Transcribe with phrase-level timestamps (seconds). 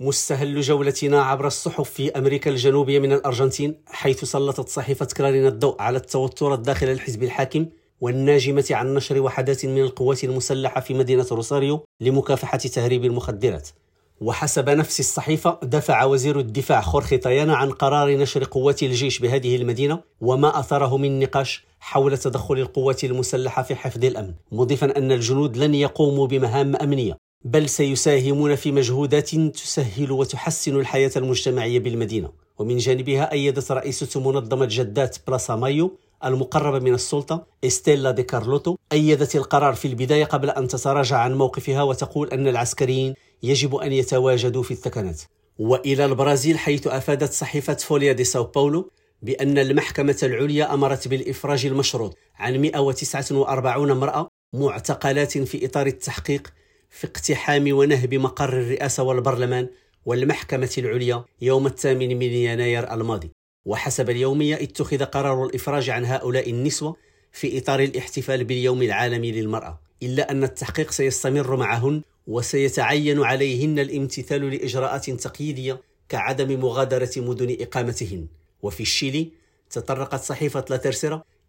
[0.00, 5.96] مستهل جولتنا عبر الصحف في أمريكا الجنوبية من الأرجنتين حيث سلطت صحيفة كلارين الضوء على
[5.96, 7.66] التوترات داخل الحزب الحاكم
[8.00, 13.68] والناجمة عن نشر وحدات من القوات المسلحة في مدينة روساريو لمكافحة تهريب المخدرات.
[14.20, 20.00] وحسب نفس الصحيفة دفع وزير الدفاع خورخي طيانا عن قرار نشر قوات الجيش بهذه المدينة
[20.20, 25.74] وما أثره من نقاش حول تدخل القوات المسلحة في حفظ الأمن مضيفا أن الجنود لن
[25.74, 27.27] يقوموا بمهام أمنية.
[27.44, 32.32] بل سيساهمون في مجهودات تسهل وتحسن الحياة المجتمعية بالمدينة.
[32.58, 39.36] ومن جانبها أيدت رئيسة منظمة جدات بلاسا مايو المقربة من السلطة إستيلا دي كارلوتو أيدت
[39.36, 44.70] القرار في البداية قبل أن تتراجع عن موقفها وتقول أن العسكريين يجب أن يتواجدوا في
[44.70, 45.22] الثكنات
[45.58, 48.90] وإلى البرازيل حيث أفادت صحيفة فوليا دي ساو باولو
[49.22, 56.52] بأن المحكمة العليا أمرت بالإفراج المشروط عن 149 امرأة معتقلات في إطار التحقيق
[56.90, 59.68] في اقتحام ونهب مقر الرئاسة والبرلمان
[60.06, 63.30] والمحكمة العليا يوم الثامن من يناير الماضي.
[63.64, 66.96] وحسب اليومية اتخذ قرار الإفراج عن هؤلاء النسوة
[67.32, 75.10] في إطار الاحتفال باليوم العالمي للمرأة إلا أن التحقيق سيستمر معهن وسيتعين عليهن الامتثال لإجراءات
[75.10, 78.26] تقييدية كعدم مغادرة مدن إقامتهن.
[78.62, 79.28] وفي الشيلي
[79.70, 80.76] تطرقت صحيفة لا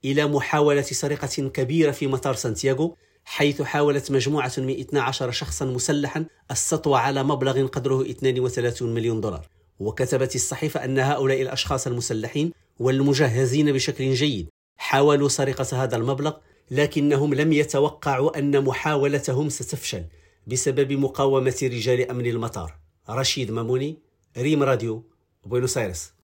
[0.06, 2.96] إلى محاولة سرقة كبيرة في مطار سانتياغو
[3.32, 9.48] حيث حاولت مجموعة من 12 شخصا مسلحا السطو على مبلغ قدره 32 مليون دولار.
[9.80, 16.34] وكتبت الصحيفة أن هؤلاء الأشخاص المسلحين والمجهزين بشكل جيد حاولوا سرقة هذا المبلغ
[16.72, 20.04] لكنهم لم يتوقعوا أن محاولتهم ستفشل
[20.48, 22.78] بسبب مقاومة رجال أمن المطار.
[23.10, 23.98] رشيد ماموني
[24.38, 25.04] ريم راديو
[25.46, 26.14] بوينوس آيرس.